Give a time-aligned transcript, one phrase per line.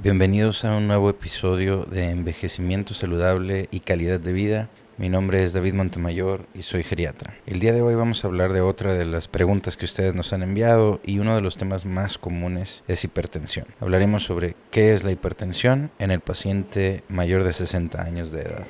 [0.00, 4.68] Bienvenidos a un nuevo episodio de Envejecimiento Saludable y Calidad de Vida.
[4.96, 7.34] Mi nombre es David Montemayor y soy geriatra.
[7.46, 10.32] El día de hoy vamos a hablar de otra de las preguntas que ustedes nos
[10.32, 13.66] han enviado y uno de los temas más comunes es hipertensión.
[13.80, 18.66] Hablaremos sobre qué es la hipertensión en el paciente mayor de 60 años de edad.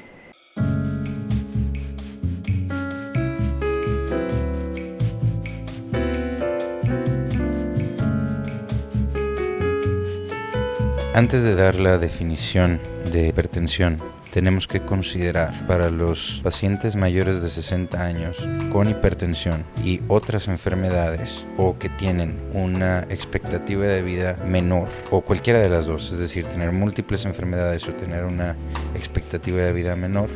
[11.18, 12.80] Antes de dar la definición
[13.10, 13.96] de hipertensión,
[14.30, 21.44] tenemos que considerar para los pacientes mayores de 60 años con hipertensión y otras enfermedades
[21.56, 26.44] o que tienen una expectativa de vida menor o cualquiera de las dos, es decir,
[26.44, 28.54] tener múltiples enfermedades o tener una
[28.98, 30.28] expectativa de vida menor,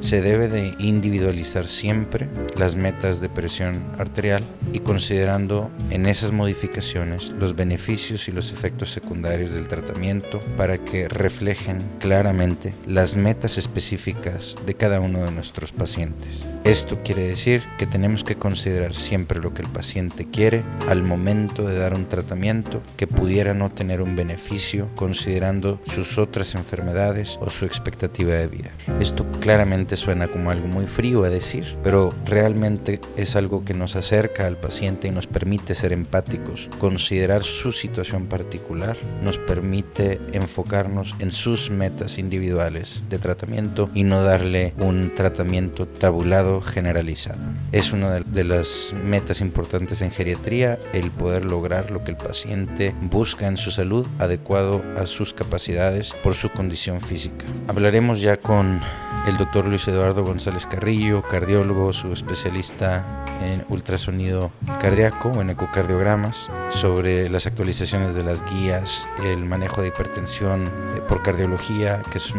[0.00, 7.30] se debe de individualizar siempre las metas de presión arterial y considerando en esas modificaciones
[7.30, 14.56] los beneficios y los efectos secundarios del tratamiento para que reflejen claramente las metas específicas
[14.66, 16.48] de cada uno de nuestros pacientes.
[16.64, 21.62] Esto quiere decir que tenemos que considerar siempre lo que el paciente quiere al momento
[21.62, 27.50] de dar un tratamiento que pudiera no tener un beneficio considerando sus otras enfermedades o
[27.50, 28.70] su expectativa de vida.
[29.00, 33.96] Esto claramente suena como algo muy frío a decir, pero realmente es algo que nos
[33.96, 41.14] acerca al paciente y nos permite ser empáticos, considerar su situación particular, nos permite enfocarnos
[41.18, 47.38] en sus metas individuales de tratamiento y no darle un tratamiento tabulado generalizado.
[47.72, 52.94] Es una de las metas importantes en geriatría el poder lograr lo que el paciente
[53.02, 57.46] busca en su salud adecuado a sus capacidades por su condición física.
[57.98, 58.80] Hablaremos ya con
[59.26, 63.04] el doctor Luis Eduardo González Carrillo, cardiólogo, su especialista
[63.42, 69.88] en ultrasonido cardíaco o en ecocardiogramas, sobre las actualizaciones de las guías, el manejo de
[69.88, 72.32] hipertensión eh, por cardiología, que es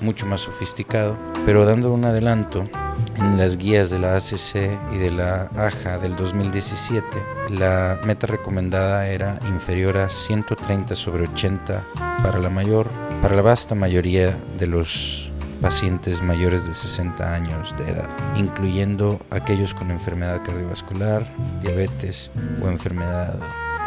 [0.00, 2.64] mucho más sofisticado, pero dando un adelanto,
[3.16, 7.06] en las guías de la ACC y de la AJA del 2017,
[7.50, 11.84] la meta recomendada era inferior a 130 sobre 80
[12.22, 12.88] para la mayor,
[13.22, 15.30] para la vasta mayoría de los
[15.60, 21.26] pacientes mayores de 60 años de edad, incluyendo aquellos con enfermedad cardiovascular,
[21.60, 22.30] diabetes
[22.62, 23.38] o enfermedad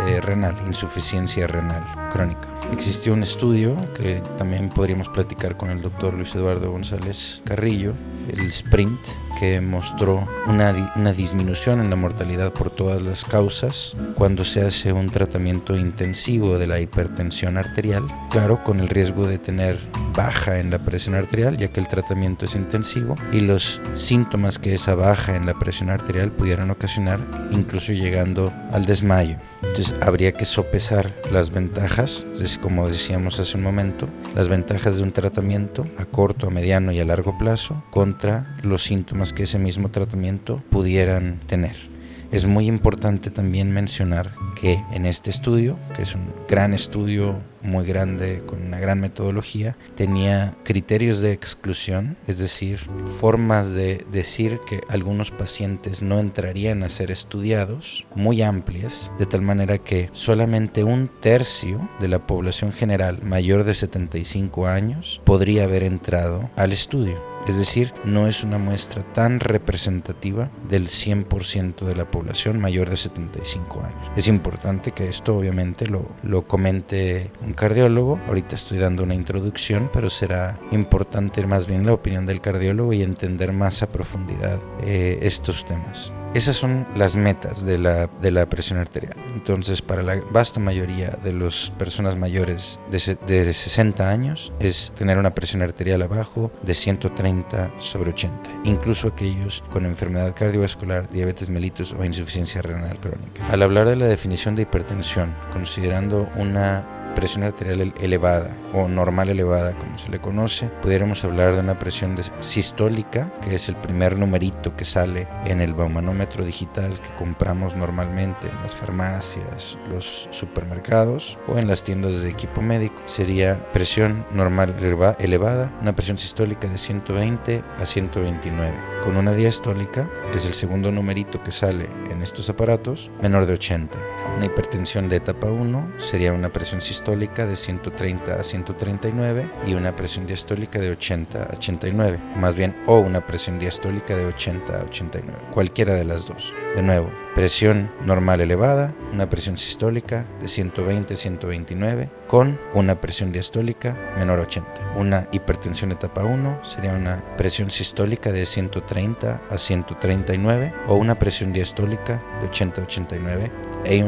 [0.08, 2.48] eh, renal, insuficiencia renal crónica.
[2.72, 7.94] Existió un estudio que también podríamos platicar con el doctor Luis Eduardo González Carrillo,
[8.30, 9.00] el SPRINT,
[9.40, 14.94] que mostró una, una, disminución en la mortalidad por todas las causas cuando se hace
[14.94, 19.78] un tratamiento intensivo de la hipertensión arterial, claro, con el riesgo de tener
[20.14, 24.76] baja en la presión arterial, ya que el tratamiento es intensivo, y los síntomas que
[24.76, 27.20] esa baja en la presión arterial pudieran ocasionar,
[27.52, 29.38] incluso llegando al desmayo.
[29.62, 32.26] Entonces habría que sopesar las ventajas,
[32.62, 37.00] como decíamos hace un momento, las ventajas de un tratamiento a corto, a mediano y
[37.00, 41.91] a largo plazo contra los síntomas que ese mismo tratamiento pudieran tener.
[42.32, 47.86] Es muy importante también mencionar que en este estudio, que es un gran estudio muy
[47.86, 52.80] grande con una gran metodología, tenía criterios de exclusión, es decir,
[53.20, 59.42] formas de decir que algunos pacientes no entrarían a ser estudiados, muy amplias, de tal
[59.42, 65.84] manera que solamente un tercio de la población general mayor de 75 años podría haber
[65.84, 67.31] entrado al estudio.
[67.48, 72.98] Es decir, no es una muestra tan representativa del 100% de la población mayor de
[72.98, 74.12] 75 años.
[74.16, 78.20] Es importante que esto obviamente lo, lo comente un cardiólogo.
[78.28, 83.02] Ahorita estoy dando una introducción, pero será importante más bien la opinión del cardiólogo y
[83.02, 86.14] entender más a profundidad eh, estos temas.
[86.34, 89.16] Esas son las metas de la, de la, presión arterial.
[89.34, 95.18] Entonces, para la vasta mayoría de las personas mayores de, de 60 años es tener
[95.18, 101.92] una presión arterial abajo de 130 sobre 80, incluso aquellos con enfermedad cardiovascular, diabetes mellitus
[101.92, 103.46] o insuficiencia renal crónica.
[103.50, 109.74] Al hablar de la definición de hipertensión, considerando una presión arterial elevada o normal elevada
[109.74, 114.76] como se le conoce, pudiéramos hablar de una presión sistólica, que es el primer numerito
[114.76, 121.58] que sale en el baumanómetro digital que compramos normalmente en las farmacias, los supermercados o
[121.58, 123.02] en las tiendas de equipo médico.
[123.06, 124.76] Sería presión normal
[125.20, 130.92] elevada, una presión sistólica de 120 a 129, con una diastólica, que es el segundo
[130.92, 133.98] numerito que sale en estos aparatos, menor de 80.
[134.38, 139.96] Una hipertensión de etapa 1 sería una presión sistólica de 130 a 139 y una
[139.96, 144.84] presión diastólica de 80 a 89, más bien o una presión diastólica de 80 a
[144.84, 146.54] 89, cualquiera de las dos.
[146.76, 154.40] De nuevo, presión normal elevada, una presión sistólica de 120-129 con una presión diastólica menor
[154.40, 154.94] a 80.
[154.96, 161.52] Una hipertensión etapa 1 sería una presión sistólica de 130 a 139 o una presión
[161.52, 163.52] diastólica de 80 a 89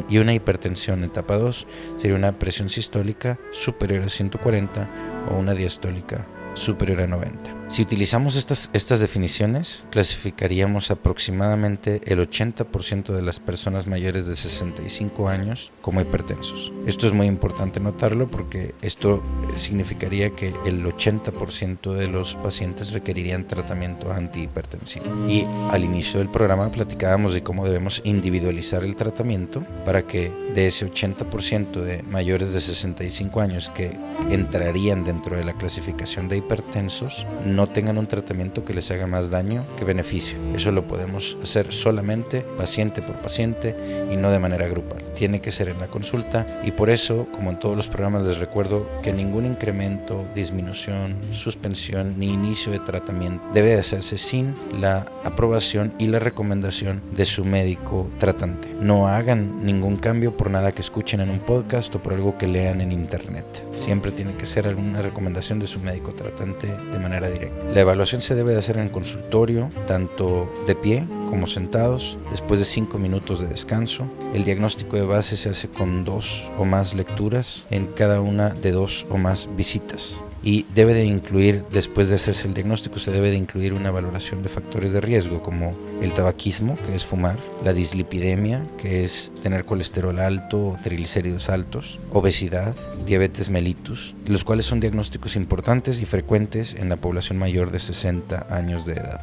[0.08, 1.68] y una hipertensión etapa 2
[1.98, 4.88] sería una presión sistólica superior a 140
[5.30, 7.63] o una diastólica superior a 90.
[7.70, 15.28] Si utilizamos estas, estas definiciones, clasificaríamos aproximadamente el 80% de las personas mayores de 65
[15.28, 16.72] años como hipertensos.
[16.86, 19.24] Esto es muy importante notarlo porque esto
[19.56, 25.06] significaría que el 80% de los pacientes requerirían tratamiento antihipertensivo.
[25.28, 30.68] Y al inicio del programa platicábamos de cómo debemos individualizar el tratamiento para que de
[30.68, 33.98] ese 80% de mayores de 65 años que
[34.30, 37.26] entrarían dentro de la clasificación de hipertensos,
[37.56, 40.38] no tengan un tratamiento que les haga más daño que beneficio.
[40.56, 43.76] Eso lo podemos hacer solamente paciente por paciente
[44.12, 45.04] y no de manera grupal.
[45.16, 48.40] Tiene que ser en la consulta y por eso, como en todos los programas, les
[48.40, 55.94] recuerdo que ningún incremento, disminución, suspensión ni inicio de tratamiento debe hacerse sin la aprobación
[55.98, 58.68] y la recomendación de su médico tratante.
[58.80, 62.48] No hagan ningún cambio por nada que escuchen en un podcast o por algo que
[62.48, 63.46] lean en internet.
[63.76, 67.43] Siempre tiene que ser alguna recomendación de su médico tratante de manera directa.
[67.74, 72.66] La evaluación se debe de hacer en consultorio, tanto de pie como sentados, después de
[72.66, 74.06] 5 minutos de descanso.
[74.34, 78.72] El diagnóstico de base se hace con dos o más lecturas en cada una de
[78.72, 83.32] dos o más visitas y debe de incluir, después de hacerse el diagnóstico, se debe
[83.32, 87.74] de incluir una valoración de factores de riesgo como el tabaquismo, que es fumar, la
[87.74, 92.76] dislipidemia, que es tener colesterol alto o triglicéridos altos, obesidad,
[93.06, 98.48] diabetes mellitus, los cuales son diagnósticos importantes y frecuentes en la población mayor de 60
[98.50, 99.22] años de edad.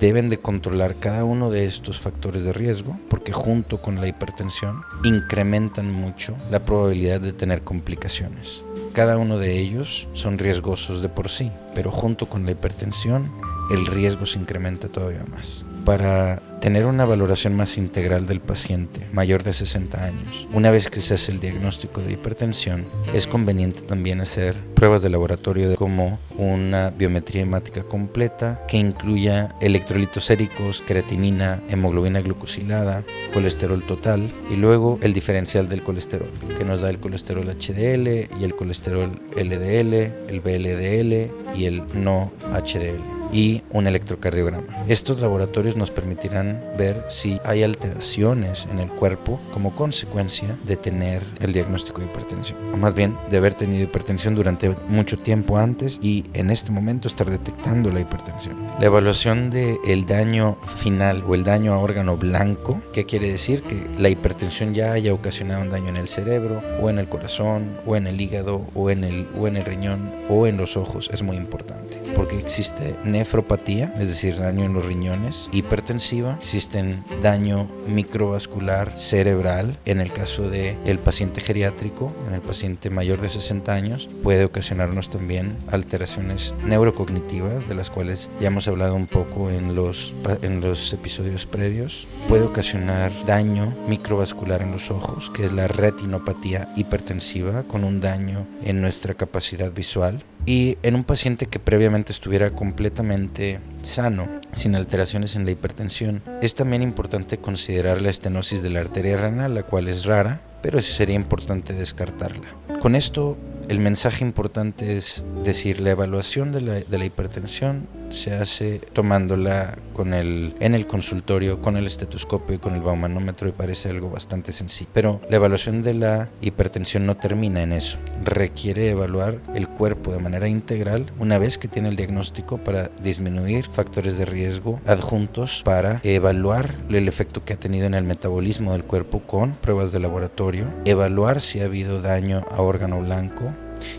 [0.00, 4.82] Deben de controlar cada uno de estos factores de riesgo porque junto con la hipertensión
[5.04, 8.64] incrementan mucho la probabilidad de tener complicaciones.
[8.94, 13.30] Cada uno de ellos son riesgosos de por sí, pero junto con la hipertensión
[13.70, 15.64] el riesgo se incrementa todavía más.
[15.90, 20.46] Para tener una valoración más integral del paciente mayor de 60 años.
[20.52, 25.10] Una vez que se hace el diagnóstico de hipertensión, es conveniente también hacer pruebas de
[25.10, 33.02] laboratorio como una biometría hemática completa que incluya electrolitos séricos, creatinina, hemoglobina glucosilada,
[33.32, 38.44] colesterol total y luego el diferencial del colesterol, que nos da el colesterol HDL y
[38.44, 39.94] el colesterol LDL,
[40.28, 44.84] el VLDL y el no HDL y un electrocardiograma.
[44.88, 51.22] Estos laboratorios nos permitirán ver si hay alteraciones en el cuerpo como consecuencia de tener
[51.40, 55.98] el diagnóstico de hipertensión, o más bien de haber tenido hipertensión durante mucho tiempo antes
[56.02, 58.56] y en este momento estar detectando la hipertensión.
[58.78, 63.62] La evaluación del el daño final o el daño a órgano blanco, ¿qué quiere decir?
[63.62, 67.70] Que la hipertensión ya haya ocasionado un daño en el cerebro o en el corazón
[67.86, 71.10] o en el hígado o en el, o en el riñón o en los ojos,
[71.12, 77.66] es muy importante porque existe nefropatía, es decir, daño en los riñones, hipertensiva, existen daño
[77.88, 79.78] microvascular cerebral.
[79.86, 84.44] En el caso de el paciente geriátrico, en el paciente mayor de 60 años, puede
[84.44, 90.12] ocasionarnos también alteraciones neurocognitivas de las cuales ya hemos hablado un poco en los
[90.42, 96.68] en los episodios previos, puede ocasionar daño microvascular en los ojos, que es la retinopatía
[96.76, 102.50] hipertensiva con un daño en nuestra capacidad visual y en un paciente que previamente estuviera
[102.50, 108.80] completamente sano, sin alteraciones en la hipertensión, es también importante considerar la estenosis de la
[108.80, 112.48] arteria renal, la cual es rara, pero sería importante descartarla.
[112.80, 113.36] Con esto,
[113.68, 119.78] el mensaje importante es decir, la evaluación de la, de la hipertensión se hace tomándola
[119.92, 124.10] con el, en el consultorio, con el estetoscopio y con el baumanómetro y parece algo
[124.10, 124.90] bastante sencillo.
[124.92, 127.98] Pero la evaluación de la hipertensión no termina en eso.
[128.24, 133.66] Requiere evaluar el cuerpo de manera integral una vez que tiene el diagnóstico para disminuir
[133.66, 138.84] factores de riesgo adjuntos para evaluar el efecto que ha tenido en el metabolismo del
[138.84, 143.52] cuerpo con pruebas de laboratorio, evaluar si ha habido daño a órgano blanco,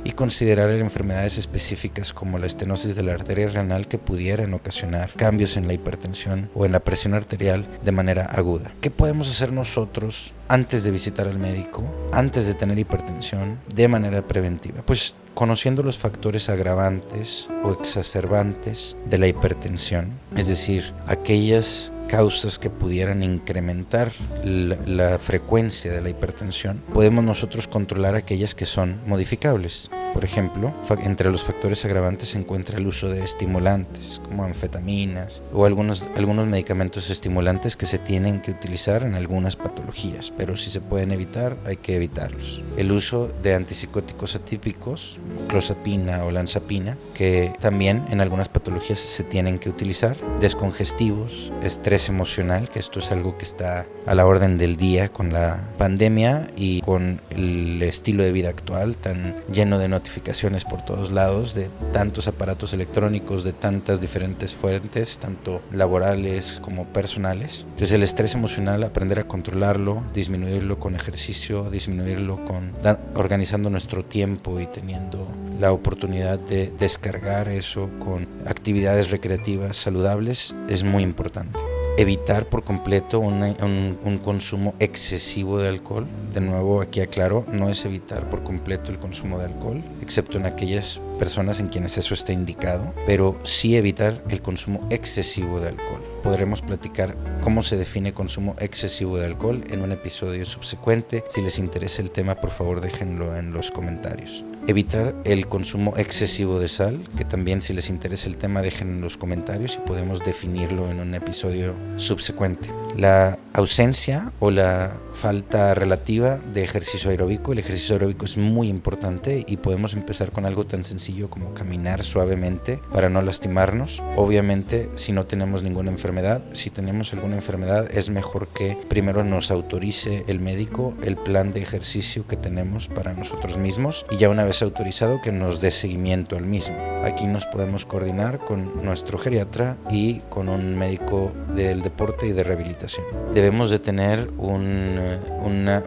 [0.04, 5.58] y considerar enfermedades específicas como la estenosis de la arteria renal que pudieran ocasionar cambios
[5.58, 8.72] en la hipertensión o en la presión arterial de manera aguda.
[8.82, 14.28] ¿Qué podemos hacer nosotros antes de visitar al médico, antes de tener hipertensión, de manera
[14.28, 14.82] preventiva?
[14.86, 22.70] Pues conociendo los factores agravantes o exacerbantes de la hipertensión, es decir, aquellas causas que
[22.70, 24.12] pudieran incrementar
[24.44, 29.90] la, frecuencia de la hipertensión, podemos nosotros controlar aquellas que son modificables.
[30.14, 35.66] Por ejemplo, entre los factores agravantes se encuentra el uso de estimulantes como anfetaminas o
[35.66, 40.82] algunos, algunos medicamentos estimulantes que se tienen que utilizar en algunas patologías, pero si se
[40.82, 42.62] pueden evitar hay que evitarlos.
[42.78, 49.60] El uso de antipsicóticos atípicos, clozapina o lanzapina, que también en algunas patologías se tienen
[49.60, 54.76] que utilizar, descongestivos, estrés emocional, que esto es algo que está a la orden del
[54.76, 60.66] día con la pandemia y con el estilo de vida actual tan lleno de notificaciones
[60.66, 67.66] por todos lados, de tantos aparatos electrónicos, de tantas diferentes fuentes, tanto laborales como personales.
[67.70, 72.72] Entonces el estrés emocional, aprender a controlarlo, disminuirlo con ejercicio, disminuirlo con
[73.14, 75.28] organizando nuestro tiempo y teniendo
[75.60, 83.20] la oportunidad de descargar eso con actividades recreativas saludables es muy importante evitar por completo
[83.20, 86.08] un, consumo excesivo de alcohol.
[86.34, 90.46] De nuevo, aquí aclaro, no es evitar por completo el consumo de alcohol, excepto en
[90.46, 96.02] aquellas personas en quienes eso está indicado, pero sí evitar el consumo excesivo de alcohol.
[96.24, 101.24] Podremos platicar cómo se define consumo excesivo de alcohol en un episodio subsecuente.
[101.30, 104.44] Si les interesa el tema, por favor déjenlo en los comentarios.
[104.68, 109.02] Evitar el consumo excesivo de sal, que también si les interesa el tema dejen en
[109.02, 112.70] los comentarios y podemos definirlo en un episodio subsecuente.
[112.96, 117.54] La ausencia o la falta relativa de ejercicio aeróbico.
[117.54, 122.04] El ejercicio aeróbico es muy importante y podemos empezar con algo tan sencillo como caminar
[122.04, 124.02] suavemente para no lastimarnos.
[124.16, 129.52] Obviamente, si no tenemos ninguna enfermedad, si tenemos alguna enfermedad, es mejor que primero nos
[129.52, 134.46] autorice el médico el plan de ejercicio que tenemos para nosotros mismos y ya una
[134.46, 136.91] vez autorizado que nos dé seguimiento al mismo.
[137.04, 142.44] Aquí nos podemos coordinar con nuestro geriatra y con un médico del deporte y de
[142.44, 143.06] rehabilitación.
[143.34, 145.00] Debemos de tener un,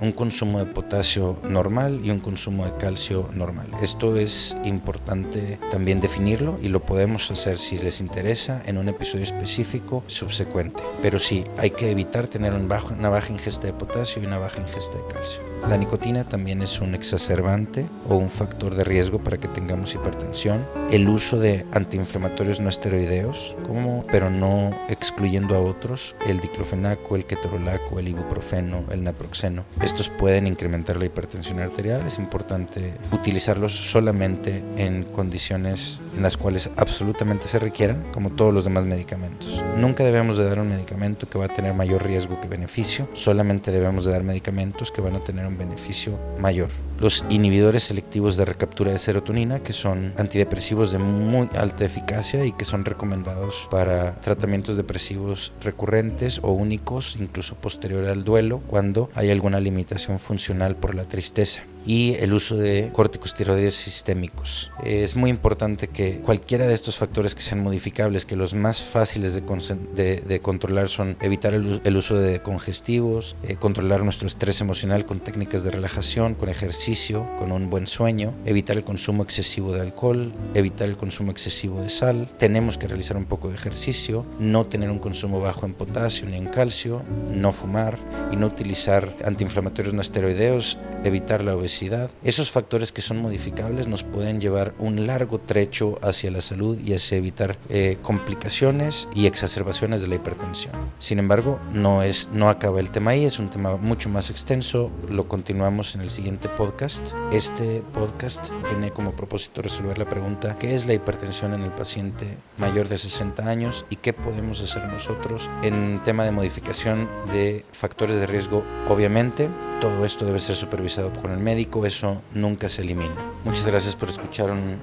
[0.00, 3.68] un consumo de potasio normal y un consumo de calcio normal.
[3.80, 9.22] Esto es importante también definirlo y lo podemos hacer si les interesa en un episodio
[9.24, 10.82] específico subsecuente.
[11.00, 14.96] Pero sí, hay que evitar tener una baja ingesta de potasio y una baja ingesta
[14.96, 15.54] de calcio.
[15.68, 20.66] La nicotina también es un exacerbante o un factor de riesgo para que tengamos hipertensión.
[20.90, 27.24] El uso de antiinflamatorios no esteroideos, como, pero no excluyendo a otros, el diclofenaco, el
[27.24, 29.64] ketorolaco, el ibuprofeno, el naproxeno.
[29.82, 32.06] Estos pueden incrementar la hipertensión arterial.
[32.06, 38.64] Es importante utilizarlos solamente en condiciones en las cuales absolutamente se requieran, como todos los
[38.64, 39.62] demás medicamentos.
[39.76, 43.08] Nunca debemos de dar un medicamento que va a tener mayor riesgo que beneficio.
[43.14, 46.68] Solamente debemos de dar medicamentos que van a tener un beneficio mayor.
[47.00, 52.52] Los inhibidores selectivos de recaptura de serotonina, que son antidepresivos de muy alta eficacia y
[52.52, 59.30] que son recomendados para tratamientos depresivos recurrentes o únicos, incluso posterior al duelo, cuando hay
[59.30, 64.70] alguna limitación funcional por la tristeza y el uso de corticosteroides sistémicos.
[64.84, 69.34] Es muy importante que cualquiera de estos factores que sean modificables, que los más fáciles
[69.34, 75.20] de, de, controlar son evitar el, uso de congestivos, eh, controlar nuestro estrés emocional con
[75.20, 80.32] técnicas de relajación, con ejercicio, con un buen sueño, evitar el consumo excesivo de alcohol,
[80.54, 84.90] evitar el consumo excesivo de sal, tenemos que realizar un poco de ejercicio, no tener
[84.90, 87.98] un consumo bajo en potasio ni en calcio, no fumar
[88.32, 91.73] y no utilizar antiinflamatorios no esteroideos, evitar la obesidad
[92.22, 96.94] esos factores que son modificables nos pueden llevar un largo trecho hacia la salud y
[96.94, 100.74] hacia evitar eh, complicaciones y exacerbaciones de la hipertensión.
[100.98, 104.90] Sin embargo, no, es, no acaba el tema ahí, es un tema mucho más extenso,
[105.10, 107.12] lo continuamos en el siguiente podcast.
[107.32, 112.26] Este podcast tiene como propósito resolver la pregunta, ¿qué es la hipertensión en el paciente
[112.58, 118.20] mayor de 60 años y qué podemos hacer nosotros en tema de modificación de factores
[118.20, 118.62] de riesgo?
[118.88, 119.48] Obviamente,
[119.84, 123.14] todo esto debe ser supervisado por el médico, eso nunca se elimina.
[123.44, 124.78] Muchas gracias por escuchar un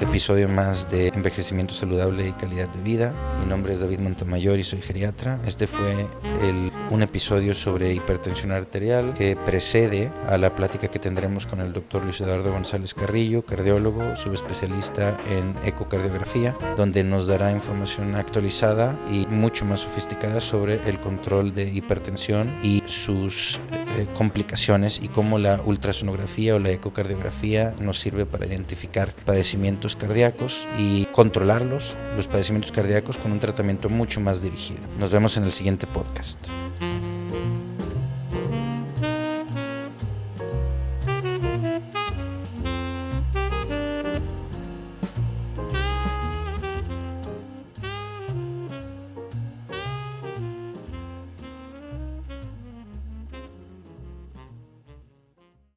[0.00, 3.12] episodio más de Envejecimiento Saludable y Calidad de Vida.
[3.40, 5.38] Mi nombre es David Montemayor y soy geriatra.
[5.46, 6.06] Este fue
[6.42, 11.74] el, un episodio sobre hipertensión arterial que precede a la plática que tendremos con el
[11.74, 19.26] doctor Luis Eduardo González Carrillo, cardiólogo, subespecialista en ecocardiografía, donde nos dará información actualizada y
[19.26, 23.60] mucho más sofisticada sobre el control de hipertensión y sus
[23.98, 30.66] eh, complicaciones y cómo la ultrasonografía o la ecocardiografía nos sirve para identificar padecimientos cardíacos
[30.78, 34.80] y controlarlos, los padecimientos cardíacos, con un tratamiento mucho más dirigido.
[34.98, 36.48] Nos vemos en el siguiente podcast.